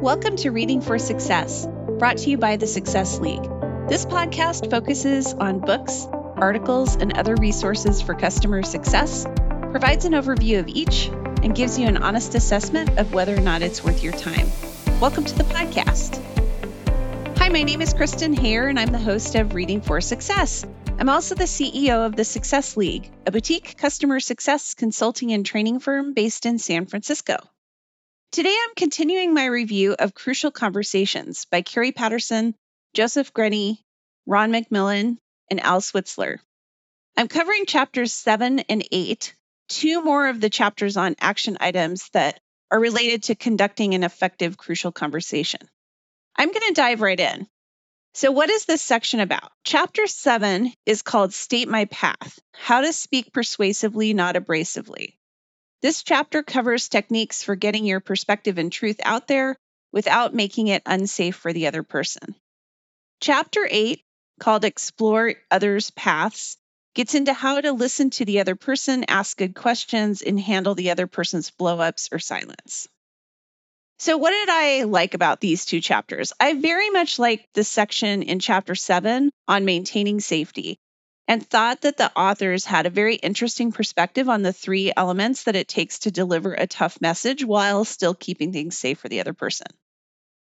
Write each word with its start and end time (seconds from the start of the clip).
Welcome 0.00 0.36
to 0.36 0.50
Reading 0.50 0.80
for 0.80 0.98
Success, 0.98 1.68
brought 1.98 2.16
to 2.16 2.30
you 2.30 2.38
by 2.38 2.56
the 2.56 2.66
Success 2.66 3.18
League. 3.18 3.42
This 3.86 4.06
podcast 4.06 4.70
focuses 4.70 5.34
on 5.34 5.60
books, 5.60 6.06
articles, 6.36 6.96
and 6.96 7.18
other 7.18 7.34
resources 7.34 8.00
for 8.00 8.14
customer 8.14 8.62
success, 8.62 9.26
provides 9.72 10.06
an 10.06 10.14
overview 10.14 10.58
of 10.58 10.68
each, 10.68 11.08
and 11.42 11.54
gives 11.54 11.78
you 11.78 11.86
an 11.86 11.98
honest 11.98 12.34
assessment 12.34 12.98
of 12.98 13.12
whether 13.12 13.36
or 13.36 13.42
not 13.42 13.60
it's 13.60 13.84
worth 13.84 14.02
your 14.02 14.14
time. 14.14 14.50
Welcome 15.00 15.24
to 15.26 15.36
the 15.36 15.44
podcast. 15.44 16.16
Hi, 17.36 17.50
my 17.50 17.62
name 17.62 17.82
is 17.82 17.92
Kristen 17.92 18.32
Hayer, 18.32 18.68
and 18.68 18.80
I'm 18.80 18.92
the 18.92 18.98
host 18.98 19.34
of 19.34 19.54
Reading 19.54 19.82
for 19.82 20.00
Success. 20.00 20.64
I'm 20.98 21.10
also 21.10 21.34
the 21.34 21.44
CEO 21.44 22.06
of 22.06 22.16
the 22.16 22.24
Success 22.24 22.74
League, 22.74 23.10
a 23.26 23.30
boutique 23.30 23.76
customer 23.76 24.18
success 24.18 24.72
consulting 24.72 25.30
and 25.32 25.44
training 25.44 25.78
firm 25.78 26.14
based 26.14 26.46
in 26.46 26.58
San 26.58 26.86
Francisco. 26.86 27.36
Today, 28.32 28.54
I'm 28.62 28.76
continuing 28.76 29.34
my 29.34 29.46
review 29.46 29.96
of 29.98 30.14
Crucial 30.14 30.52
Conversations 30.52 31.46
by 31.46 31.62
Kerry 31.62 31.90
Patterson, 31.90 32.54
Joseph 32.94 33.34
Grenny, 33.34 33.78
Ron 34.24 34.52
McMillan, 34.52 35.16
and 35.50 35.60
Al 35.60 35.80
Switzler. 35.80 36.38
I'm 37.16 37.26
covering 37.26 37.66
chapters 37.66 38.14
seven 38.14 38.60
and 38.60 38.86
eight, 38.92 39.34
two 39.68 40.04
more 40.04 40.28
of 40.28 40.40
the 40.40 40.48
chapters 40.48 40.96
on 40.96 41.16
action 41.18 41.56
items 41.58 42.08
that 42.10 42.38
are 42.70 42.78
related 42.78 43.24
to 43.24 43.34
conducting 43.34 43.94
an 43.94 44.04
effective 44.04 44.56
crucial 44.56 44.92
conversation. 44.92 45.62
I'm 46.36 46.52
going 46.52 46.68
to 46.68 46.74
dive 46.74 47.00
right 47.00 47.18
in. 47.18 47.48
So, 48.14 48.30
what 48.30 48.48
is 48.48 48.64
this 48.64 48.80
section 48.80 49.18
about? 49.18 49.50
Chapter 49.64 50.06
seven 50.06 50.72
is 50.86 51.02
called 51.02 51.34
State 51.34 51.68
My 51.68 51.86
Path 51.86 52.38
How 52.52 52.82
to 52.82 52.92
Speak 52.92 53.32
Persuasively, 53.32 54.14
Not 54.14 54.36
Abrasively. 54.36 55.14
This 55.82 56.02
chapter 56.02 56.42
covers 56.42 56.88
techniques 56.88 57.42
for 57.42 57.56
getting 57.56 57.86
your 57.86 58.00
perspective 58.00 58.58
and 58.58 58.70
truth 58.70 59.00
out 59.02 59.26
there 59.26 59.56
without 59.92 60.34
making 60.34 60.68
it 60.68 60.82
unsafe 60.84 61.36
for 61.36 61.54
the 61.54 61.68
other 61.68 61.82
person. 61.82 62.34
Chapter 63.20 63.66
8, 63.70 64.02
called 64.38 64.64
Explore 64.64 65.34
Others' 65.50 65.90
Paths, 65.90 66.58
gets 66.94 67.14
into 67.14 67.32
how 67.32 67.60
to 67.60 67.72
listen 67.72 68.10
to 68.10 68.24
the 68.26 68.40
other 68.40 68.56
person, 68.56 69.04
ask 69.08 69.38
good 69.38 69.54
questions, 69.54 70.20
and 70.20 70.38
handle 70.38 70.74
the 70.74 70.90
other 70.90 71.06
person's 71.06 71.50
blowups 71.50 72.12
or 72.12 72.18
silence. 72.18 72.86
So, 73.98 74.16
what 74.16 74.30
did 74.30 74.48
I 74.50 74.84
like 74.84 75.14
about 75.14 75.40
these 75.40 75.64
two 75.64 75.80
chapters? 75.80 76.32
I 76.40 76.54
very 76.54 76.90
much 76.90 77.18
liked 77.18 77.46
the 77.54 77.64
section 77.64 78.22
in 78.22 78.38
chapter 78.38 78.74
seven 78.74 79.30
on 79.48 79.64
maintaining 79.64 80.20
safety 80.20 80.78
and 81.30 81.48
thought 81.48 81.82
that 81.82 81.96
the 81.96 82.10
authors 82.18 82.64
had 82.64 82.86
a 82.86 82.90
very 82.90 83.14
interesting 83.14 83.70
perspective 83.70 84.28
on 84.28 84.42
the 84.42 84.52
three 84.52 84.92
elements 84.96 85.44
that 85.44 85.54
it 85.54 85.68
takes 85.68 86.00
to 86.00 86.10
deliver 86.10 86.54
a 86.54 86.66
tough 86.66 87.00
message 87.00 87.44
while 87.44 87.84
still 87.84 88.14
keeping 88.14 88.52
things 88.52 88.76
safe 88.76 88.98
for 88.98 89.08
the 89.08 89.20
other 89.20 89.32
person. 89.32 89.68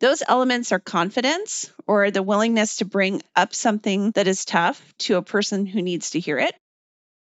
Those 0.00 0.24
elements 0.26 0.72
are 0.72 0.80
confidence, 0.80 1.70
or 1.86 2.10
the 2.10 2.24
willingness 2.24 2.78
to 2.78 2.84
bring 2.84 3.22
up 3.36 3.54
something 3.54 4.10
that 4.16 4.26
is 4.26 4.44
tough 4.44 4.82
to 4.98 5.18
a 5.18 5.22
person 5.22 5.66
who 5.66 5.82
needs 5.82 6.10
to 6.10 6.18
hear 6.18 6.40
it, 6.40 6.56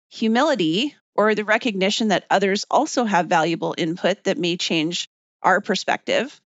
humility, 0.09 0.95
or 1.13 1.35
the 1.35 1.45
recognition 1.45 2.07
that 2.07 2.25
others 2.31 2.65
also 2.71 3.03
have 3.03 3.27
valuable 3.27 3.75
input 3.77 4.23
that 4.23 4.39
may 4.39 4.57
change 4.57 5.07
our 5.43 5.61
perspective, 5.61 6.41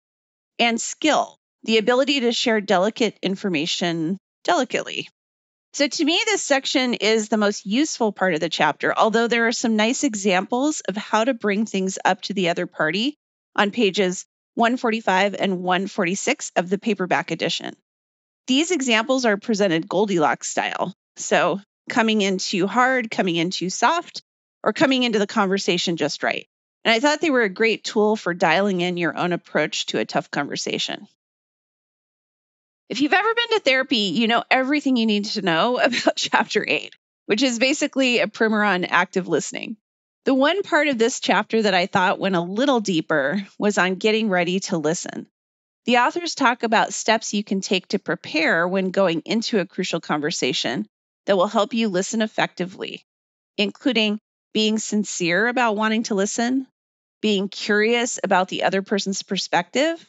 and 0.59 0.81
skill, 0.81 1.37
the 1.65 1.77
ability 1.77 2.21
to 2.21 2.33
share 2.33 2.63
delicate 2.63 3.19
information 3.23 4.17
delicately. 4.45 5.11
So, 5.77 5.87
to 5.87 6.05
me, 6.07 6.19
this 6.25 6.43
section 6.43 6.95
is 6.95 7.29
the 7.29 7.37
most 7.37 7.67
useful 7.67 8.11
part 8.11 8.33
of 8.33 8.41
the 8.41 8.49
chapter, 8.49 8.97
although 8.97 9.29
there 9.29 9.47
are 9.47 9.53
some 9.53 9.77
nice 9.77 10.05
examples 10.05 10.81
of 10.81 10.97
how 10.97 11.23
to 11.23 11.35
bring 11.35 11.67
things 11.67 11.99
up 12.03 12.23
to 12.23 12.33
the 12.33 12.49
other 12.49 12.67
party 12.67 13.19
on 13.55 13.73
pages 13.73 14.25
145 14.55 15.35
and 15.35 15.63
146 15.63 16.51
of 16.57 16.71
the 16.71 16.79
paperback 16.79 17.31
edition. 17.31 17.77
These 18.47 18.71
examples 18.71 19.27
are 19.27 19.37
presented 19.37 19.87
Goldilocks 19.87 20.49
style. 20.49 20.95
So, 21.17 21.61
coming 21.91 22.23
in 22.23 22.39
too 22.39 22.67
hard, 22.67 23.11
coming 23.11 23.37
in 23.37 23.51
too 23.51 23.69
soft, 23.69 24.23
or 24.65 24.73
coming 24.73 25.03
into 25.03 25.19
the 25.19 25.27
conversation 25.27 25.99
just 25.99 26.23
right. 26.23 26.47
And 26.87 26.95
I 26.95 27.01
thought 27.01 27.21
they 27.21 27.29
were 27.29 27.43
a 27.43 27.51
great 27.51 27.85
tool 27.85 28.17
for 28.17 28.33
dialing 28.33 28.81
in 28.81 28.97
your 28.97 29.15
own 29.15 29.35
approach 29.35 29.85
to 29.89 29.99
a 29.99 30.07
tough 30.07 30.31
conversation. 30.31 31.07
If 32.89 33.01
you've 33.01 33.13
ever 33.13 33.35
been 33.35 33.59
to 33.59 33.61
therapy, 33.65 33.97
you 33.97 34.29
know 34.29 34.45
everything 34.51 34.97
you 34.97 35.07
need 35.07 35.25
to 35.27 35.43
know 35.43 35.79
about 35.83 36.17
chapter 36.17 36.65
eight, 36.67 36.95
which 37.27 37.43
is 37.43 37.59
basically 37.59 38.21
a 38.21 38.29
primer 38.29 38.63
on 38.63 38.85
active 38.85 39.27
listening. 39.27 39.77
The 40.25 40.35
one 40.35 40.63
part 40.63 40.89
of 40.89 40.99
this 40.99 41.21
chapter 41.21 41.63
that 41.63 41.75
I 41.75 41.87
thought 41.87 42.19
went 42.19 42.37
a 42.37 42.41
little 42.41 42.81
deeper 42.81 43.47
was 43.59 43.79
on 43.79 43.97
getting 43.97 44.29
ready 44.29 44.61
to 44.61 44.79
listen. 44.79 45.27
The 45.85 45.99
authors 45.99 46.35
talk 46.35 46.65
about 46.65 46.93
steps 46.93 47.33
you 47.33 47.45
can 47.45 47.61
take 47.61 47.89
to 47.89 48.01
prepare 48.01 48.67
when 48.67 48.91
going 48.91 49.23
into 49.25 49.61
a 49.61 49.67
crucial 49.67 50.01
conversation 50.01 50.87
that 51.27 51.37
will 51.37 51.47
help 51.47 51.75
you 51.75 51.89
listen 51.89 52.23
effectively, 52.23 53.05
including 53.57 54.19
being 54.53 54.79
sincere 54.79 55.47
about 55.47 55.77
wanting 55.77 56.05
to 56.05 56.17
listen, 56.17 56.67
being 57.21 57.49
curious 57.49 58.19
about 58.23 58.49
the 58.49 58.65
other 58.65 58.83
person's 58.83 59.23
perspective, 59.23 60.05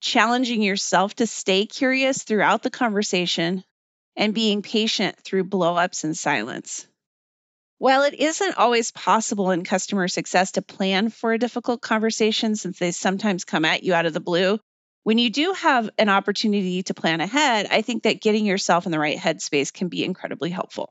challenging 0.00 0.62
yourself 0.62 1.14
to 1.16 1.26
stay 1.26 1.66
curious 1.66 2.22
throughout 2.22 2.62
the 2.62 2.70
conversation, 2.70 3.64
and 4.16 4.34
being 4.34 4.62
patient 4.62 5.16
through 5.18 5.44
blowups 5.44 6.04
and 6.04 6.16
silence. 6.16 6.86
While 7.78 8.02
it 8.02 8.14
isn't 8.14 8.58
always 8.58 8.90
possible 8.90 9.50
in 9.50 9.64
customer 9.64 10.08
success 10.08 10.52
to 10.52 10.62
plan 10.62 11.08
for 11.08 11.32
a 11.32 11.38
difficult 11.38 11.80
conversation 11.80 12.54
since 12.54 12.78
they 12.78 12.90
sometimes 12.90 13.44
come 13.44 13.64
at 13.64 13.82
you 13.82 13.94
out 13.94 14.06
of 14.06 14.12
the 14.12 14.20
blue, 14.20 14.58
when 15.02 15.16
you 15.16 15.30
do 15.30 15.54
have 15.54 15.88
an 15.96 16.10
opportunity 16.10 16.82
to 16.82 16.94
plan 16.94 17.22
ahead, 17.22 17.68
I 17.70 17.80
think 17.80 18.02
that 18.02 18.20
getting 18.20 18.44
yourself 18.44 18.84
in 18.84 18.92
the 18.92 18.98
right 18.98 19.18
headspace 19.18 19.72
can 19.72 19.88
be 19.88 20.04
incredibly 20.04 20.50
helpful. 20.50 20.90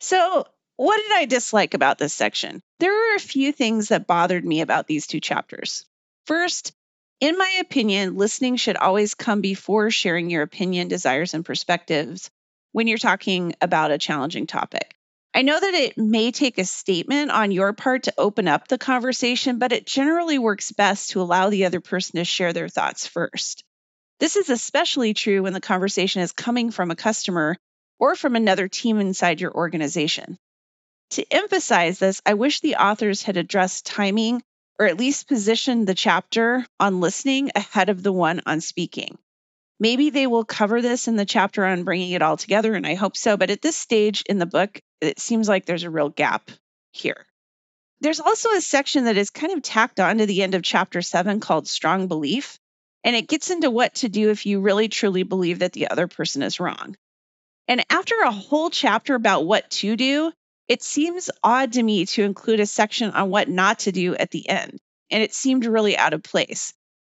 So, 0.00 0.46
what 0.76 0.96
did 0.96 1.12
I 1.12 1.26
dislike 1.26 1.74
about 1.74 1.98
this 1.98 2.14
section? 2.14 2.62
There 2.78 3.12
are 3.12 3.16
a 3.16 3.20
few 3.20 3.52
things 3.52 3.88
that 3.88 4.06
bothered 4.06 4.46
me 4.46 4.62
about 4.62 4.86
these 4.86 5.06
two 5.06 5.20
chapters. 5.20 5.84
First, 6.24 6.72
in 7.20 7.36
my 7.36 7.58
opinion, 7.60 8.16
listening 8.16 8.56
should 8.56 8.76
always 8.76 9.14
come 9.14 9.40
before 9.42 9.90
sharing 9.90 10.30
your 10.30 10.42
opinion, 10.42 10.88
desires, 10.88 11.34
and 11.34 11.44
perspectives 11.44 12.30
when 12.72 12.86
you're 12.86 12.98
talking 12.98 13.54
about 13.60 13.90
a 13.90 13.98
challenging 13.98 14.46
topic. 14.46 14.96
I 15.34 15.42
know 15.42 15.60
that 15.60 15.74
it 15.74 15.96
may 15.96 16.32
take 16.32 16.58
a 16.58 16.64
statement 16.64 17.30
on 17.30 17.52
your 17.52 17.72
part 17.72 18.04
to 18.04 18.14
open 18.18 18.48
up 18.48 18.66
the 18.66 18.78
conversation, 18.78 19.58
but 19.58 19.70
it 19.70 19.86
generally 19.86 20.38
works 20.38 20.72
best 20.72 21.10
to 21.10 21.20
allow 21.20 21.50
the 21.50 21.66
other 21.66 21.80
person 21.80 22.16
to 22.16 22.24
share 22.24 22.52
their 22.52 22.68
thoughts 22.68 23.06
first. 23.06 23.62
This 24.18 24.36
is 24.36 24.50
especially 24.50 25.14
true 25.14 25.42
when 25.42 25.52
the 25.52 25.60
conversation 25.60 26.22
is 26.22 26.32
coming 26.32 26.70
from 26.70 26.90
a 26.90 26.96
customer 26.96 27.56
or 27.98 28.16
from 28.16 28.34
another 28.34 28.66
team 28.66 28.98
inside 28.98 29.40
your 29.40 29.54
organization. 29.54 30.36
To 31.10 31.24
emphasize 31.30 31.98
this, 31.98 32.20
I 32.24 32.34
wish 32.34 32.60
the 32.60 32.76
authors 32.76 33.22
had 33.22 33.36
addressed 33.36 33.86
timing 33.86 34.42
or 34.80 34.86
at 34.86 34.98
least 34.98 35.28
position 35.28 35.84
the 35.84 35.94
chapter 35.94 36.64
on 36.80 37.00
listening 37.00 37.50
ahead 37.54 37.90
of 37.90 38.02
the 38.02 38.12
one 38.12 38.40
on 38.46 38.62
speaking. 38.62 39.18
Maybe 39.78 40.08
they 40.08 40.26
will 40.26 40.44
cover 40.44 40.80
this 40.80 41.06
in 41.06 41.16
the 41.16 41.26
chapter 41.26 41.66
on 41.66 41.84
bringing 41.84 42.12
it 42.12 42.22
all 42.22 42.38
together, 42.38 42.74
and 42.74 42.86
I 42.86 42.94
hope 42.94 43.16
so. 43.16 43.36
But 43.36 43.50
at 43.50 43.60
this 43.60 43.76
stage 43.76 44.22
in 44.22 44.38
the 44.38 44.46
book, 44.46 44.80
it 45.02 45.20
seems 45.20 45.48
like 45.48 45.66
there's 45.66 45.84
a 45.84 45.90
real 45.90 46.08
gap 46.08 46.50
here. 46.92 47.26
There's 48.00 48.20
also 48.20 48.52
a 48.52 48.62
section 48.62 49.04
that 49.04 49.18
is 49.18 49.28
kind 49.28 49.52
of 49.52 49.62
tacked 49.62 50.00
on 50.00 50.18
to 50.18 50.26
the 50.26 50.42
end 50.42 50.54
of 50.54 50.62
chapter 50.62 51.02
seven 51.02 51.40
called 51.40 51.68
Strong 51.68 52.08
Belief, 52.08 52.58
and 53.04 53.14
it 53.14 53.28
gets 53.28 53.50
into 53.50 53.70
what 53.70 53.96
to 53.96 54.08
do 54.08 54.30
if 54.30 54.46
you 54.46 54.60
really 54.60 54.88
truly 54.88 55.24
believe 55.24 55.58
that 55.58 55.74
the 55.74 55.88
other 55.88 56.08
person 56.08 56.42
is 56.42 56.58
wrong. 56.58 56.96
And 57.68 57.84
after 57.90 58.14
a 58.22 58.32
whole 58.32 58.70
chapter 58.70 59.14
about 59.14 59.46
what 59.46 59.70
to 59.70 59.96
do, 59.96 60.32
it 60.70 60.84
seems 60.84 61.28
odd 61.42 61.72
to 61.72 61.82
me 61.82 62.06
to 62.06 62.22
include 62.22 62.60
a 62.60 62.66
section 62.66 63.10
on 63.10 63.28
what 63.28 63.48
not 63.48 63.80
to 63.80 63.90
do 63.90 64.14
at 64.14 64.30
the 64.30 64.48
end, 64.48 64.78
and 65.10 65.20
it 65.20 65.34
seemed 65.34 65.66
really 65.66 65.98
out 65.98 66.14
of 66.14 66.22
place. 66.22 66.72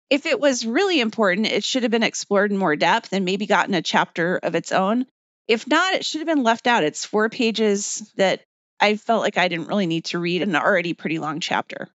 If 0.08 0.24
it 0.24 0.38
was 0.38 0.64
really 0.64 1.00
important, 1.00 1.48
it 1.48 1.64
should 1.64 1.82
have 1.82 1.90
been 1.90 2.04
explored 2.04 2.52
in 2.52 2.56
more 2.56 2.76
depth 2.76 3.12
and 3.12 3.24
maybe 3.24 3.46
gotten 3.46 3.74
a 3.74 3.82
chapter 3.82 4.36
of 4.36 4.54
its 4.54 4.70
own. 4.70 5.04
If 5.48 5.66
not, 5.66 5.94
it 5.94 6.04
should 6.04 6.20
have 6.20 6.28
been 6.28 6.44
left 6.44 6.68
out. 6.68 6.84
It's 6.84 7.04
four 7.04 7.28
pages 7.28 8.08
that 8.16 8.40
I 8.78 8.94
felt 8.94 9.22
like 9.22 9.36
I 9.36 9.48
didn't 9.48 9.66
really 9.66 9.86
need 9.86 10.04
to 10.06 10.20
read 10.20 10.42
an 10.42 10.54
already 10.54 10.94
pretty 10.94 11.18
long 11.18 11.40
chapter. 11.40 11.88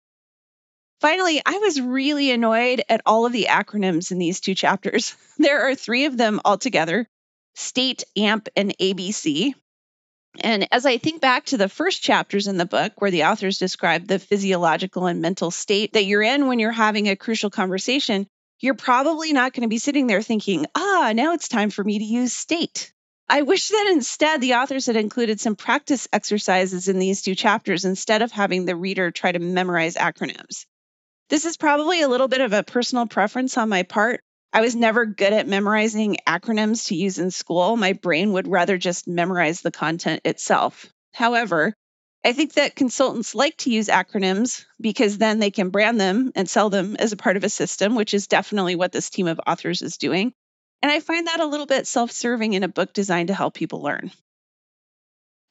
Finally, 1.00 1.41
I 1.45 1.59
was 1.59 1.79
really 1.79 2.31
annoyed 2.31 2.83
at 2.89 3.01
all 3.06 3.25
of 3.25 3.31
the 3.31 3.47
acronyms 3.50 4.12
in 4.12 4.18
these 4.18 4.41
two 4.41 4.56
chapters. 4.56 5.15
There 5.38 5.69
are 5.69 5.75
three 5.75 6.03
of 6.03 6.18
them 6.18 6.41
altogether 6.44 7.07
state, 7.56 8.03
AMP, 8.18 8.50
and 8.57 8.77
ABC. 8.77 9.53
And 10.41 10.67
as 10.71 10.85
I 10.85 10.97
think 10.97 11.21
back 11.21 11.45
to 11.45 11.57
the 11.57 11.69
first 11.69 12.01
chapters 12.01 12.47
in 12.47 12.57
the 12.57 12.65
book, 12.65 12.93
where 12.97 13.11
the 13.11 13.25
authors 13.25 13.57
describe 13.57 14.07
the 14.07 14.19
physiological 14.19 15.05
and 15.05 15.21
mental 15.21 15.51
state 15.51 15.93
that 15.93 16.05
you're 16.05 16.21
in 16.21 16.47
when 16.47 16.59
you're 16.59 16.71
having 16.71 17.07
a 17.07 17.15
crucial 17.15 17.49
conversation, 17.49 18.27
you're 18.59 18.73
probably 18.73 19.33
not 19.33 19.53
going 19.53 19.63
to 19.63 19.67
be 19.67 19.77
sitting 19.77 20.07
there 20.07 20.21
thinking, 20.21 20.65
ah, 20.75 21.11
now 21.15 21.33
it's 21.33 21.47
time 21.47 21.69
for 21.69 21.83
me 21.83 21.99
to 21.99 22.05
use 22.05 22.33
state. 22.33 22.93
I 23.27 23.41
wish 23.41 23.69
that 23.69 23.89
instead 23.91 24.39
the 24.39 24.55
authors 24.55 24.85
had 24.85 24.95
included 24.95 25.39
some 25.39 25.55
practice 25.55 26.07
exercises 26.13 26.88
in 26.88 26.99
these 26.99 27.23
two 27.23 27.33
chapters 27.33 27.83
instead 27.83 28.21
of 28.21 28.31
having 28.31 28.65
the 28.65 28.75
reader 28.75 29.09
try 29.09 29.31
to 29.31 29.39
memorize 29.39 29.95
acronyms. 29.95 30.65
This 31.29 31.45
is 31.45 31.57
probably 31.57 32.01
a 32.01 32.07
little 32.07 32.27
bit 32.27 32.41
of 32.41 32.53
a 32.53 32.61
personal 32.61 33.07
preference 33.07 33.57
on 33.57 33.67
my 33.67 33.81
part. 33.81 34.21
I 34.55 34.61
was 34.61 34.73
never 34.73 35.05
good 35.05 35.33
at 35.33 35.49
memorizing 35.49 36.15
acronyms 36.25 36.87
to 36.87 36.95
use 36.95 37.19
in 37.19 37.29
school. 37.29 37.75
My 37.75 37.91
brain 37.91 38.31
would 38.31 38.47
rather 38.47 38.77
just 38.77 39.05
memorize 39.05 39.59
the 39.59 39.69
content 39.69 40.21
itself. 40.23 40.85
However, 41.13 41.73
I 42.23 42.31
think 42.31 42.53
that 42.53 42.73
consultants 42.73 43.35
like 43.35 43.57
to 43.57 43.69
use 43.69 43.89
acronyms 43.89 44.63
because 44.79 45.17
then 45.17 45.39
they 45.39 45.51
can 45.51 45.71
brand 45.71 45.99
them 45.99 46.31
and 46.35 46.49
sell 46.49 46.69
them 46.69 46.95
as 46.95 47.11
a 47.11 47.17
part 47.17 47.35
of 47.35 47.43
a 47.43 47.49
system, 47.49 47.95
which 47.95 48.13
is 48.13 48.27
definitely 48.27 48.77
what 48.77 48.93
this 48.93 49.09
team 49.09 49.27
of 49.27 49.41
authors 49.45 49.81
is 49.81 49.97
doing. 49.97 50.31
And 50.81 50.89
I 50.89 51.01
find 51.01 51.27
that 51.27 51.41
a 51.41 51.47
little 51.47 51.65
bit 51.65 51.85
self 51.85 52.11
serving 52.11 52.53
in 52.53 52.63
a 52.63 52.69
book 52.69 52.93
designed 52.93 53.27
to 53.27 53.33
help 53.33 53.55
people 53.55 53.81
learn. 53.81 54.09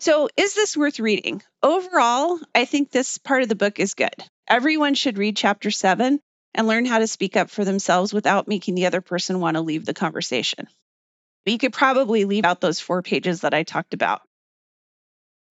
So, 0.00 0.30
is 0.34 0.54
this 0.54 0.78
worth 0.78 0.98
reading? 0.98 1.42
Overall, 1.62 2.40
I 2.54 2.64
think 2.64 2.90
this 2.90 3.18
part 3.18 3.42
of 3.42 3.50
the 3.50 3.54
book 3.54 3.80
is 3.80 3.92
good. 3.92 4.14
Everyone 4.48 4.94
should 4.94 5.18
read 5.18 5.36
chapter 5.36 5.70
seven 5.70 6.20
and 6.54 6.66
learn 6.66 6.84
how 6.84 6.98
to 6.98 7.06
speak 7.06 7.36
up 7.36 7.50
for 7.50 7.64
themselves 7.64 8.12
without 8.12 8.48
making 8.48 8.74
the 8.74 8.86
other 8.86 9.00
person 9.00 9.40
want 9.40 9.56
to 9.56 9.60
leave 9.60 9.84
the 9.84 9.94
conversation. 9.94 10.68
But 11.44 11.52
you 11.52 11.58
could 11.58 11.72
probably 11.72 12.24
leave 12.24 12.44
out 12.44 12.60
those 12.60 12.80
four 12.80 13.02
pages 13.02 13.40
that 13.40 13.54
I 13.54 13.62
talked 13.62 13.94
about. 13.94 14.22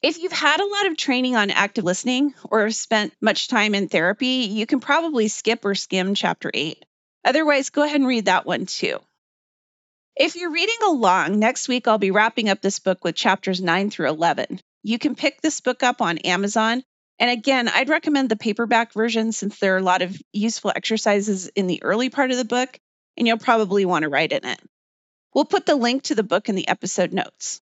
If 0.01 0.17
you've 0.21 0.31
had 0.31 0.59
a 0.59 0.65
lot 0.65 0.87
of 0.87 0.97
training 0.97 1.35
on 1.35 1.49
active 1.49 1.85
listening 1.85 2.33
or 2.49 2.63
have 2.63 2.75
spent 2.75 3.13
much 3.21 3.47
time 3.47 3.73
in 3.73 3.87
therapy, 3.87 4.49
you 4.51 4.65
can 4.65 4.81
probably 4.81 5.29
skip 5.29 5.63
or 5.63 5.75
skim 5.75 6.13
chapter 6.13 6.51
eight. 6.53 6.83
Otherwise, 7.23 7.69
go 7.69 7.83
ahead 7.83 7.95
and 7.95 8.07
read 8.07 8.25
that 8.25 8.45
one 8.45 8.65
too. 8.65 8.99
If 10.15 10.35
you're 10.35 10.51
reading 10.51 10.75
along, 10.85 11.39
next 11.39 11.67
week 11.67 11.87
I'll 11.87 11.97
be 11.97 12.11
wrapping 12.11 12.49
up 12.49 12.61
this 12.61 12.79
book 12.79 13.03
with 13.03 13.15
chapters 13.15 13.61
9 13.61 13.89
through 13.89 14.09
11. 14.09 14.59
You 14.83 14.99
can 14.99 15.15
pick 15.15 15.41
this 15.41 15.61
book 15.61 15.81
up 15.81 16.01
on 16.01 16.17
Amazon. 16.19 16.83
And 17.19 17.29
again, 17.29 17.67
I'd 17.67 17.89
recommend 17.89 18.29
the 18.29 18.35
paperback 18.35 18.93
version 18.93 19.31
since 19.31 19.59
there 19.59 19.75
are 19.75 19.79
a 19.79 19.83
lot 19.83 20.01
of 20.01 20.19
useful 20.31 20.71
exercises 20.75 21.47
in 21.47 21.67
the 21.67 21.83
early 21.83 22.09
part 22.09 22.31
of 22.31 22.37
the 22.37 22.45
book, 22.45 22.79
and 23.17 23.27
you'll 23.27 23.37
probably 23.37 23.85
want 23.85 24.03
to 24.03 24.09
write 24.09 24.31
in 24.31 24.45
it. 24.45 24.59
We'll 25.33 25.45
put 25.45 25.65
the 25.65 25.75
link 25.75 26.03
to 26.03 26.15
the 26.15 26.23
book 26.23 26.49
in 26.49 26.55
the 26.55 26.67
episode 26.67 27.13
notes. 27.13 27.61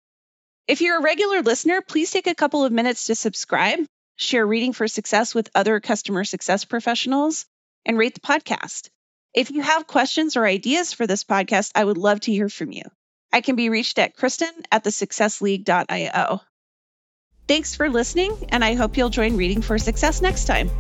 If 0.67 0.81
you're 0.81 0.99
a 0.99 1.03
regular 1.03 1.43
listener, 1.43 1.81
please 1.81 2.11
take 2.11 2.27
a 2.27 2.35
couple 2.35 2.65
of 2.65 2.73
minutes 2.73 3.07
to 3.07 3.15
subscribe, 3.15 3.81
share 4.17 4.47
Reading 4.47 4.73
for 4.73 4.87
Success 4.87 5.35
with 5.35 5.51
other 5.55 5.81
customer 5.81 6.25
success 6.25 6.65
professionals, 6.65 7.47
and 7.85 7.99
rate 7.99 8.15
the 8.15 8.21
podcast. 8.21 8.89
If 9.35 9.51
you 9.51 9.63
have 9.63 9.87
questions 9.87 10.37
or 10.37 10.47
ideas 10.47 10.93
for 10.93 11.07
this 11.07 11.25
podcast, 11.25 11.73
I 11.75 11.85
would 11.85 11.99
love 11.99 12.21
to 12.21 12.33
hear 12.33 12.49
from 12.49 12.73
you. 12.73 12.83
I 13.33 13.41
can 13.41 13.57
be 13.57 13.69
reached 13.69 13.99
at 13.99 14.17
Kristen 14.17 14.51
at 14.73 14.85
thesuccessleague.io. 14.85 16.41
Thanks 17.51 17.75
for 17.75 17.91
listening, 17.91 18.47
and 18.51 18.65
I 18.65 18.75
hope 18.75 18.97
you'll 18.97 19.11
join 19.11 19.37
Reading 19.37 19.61
for 19.61 19.77
Success 19.77 20.23
next 20.23 20.45
time. 20.45 20.71